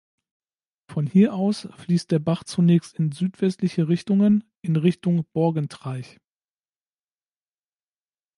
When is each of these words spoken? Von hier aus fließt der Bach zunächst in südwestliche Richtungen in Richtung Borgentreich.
Von 0.91 1.05
hier 1.05 1.35
aus 1.35 1.67
fließt 1.77 2.09
der 2.09 2.17
Bach 2.17 2.43
zunächst 2.43 2.97
in 2.97 3.11
südwestliche 3.11 3.87
Richtungen 3.87 4.43
in 4.63 4.75
Richtung 4.75 5.27
Borgentreich. 5.31 6.19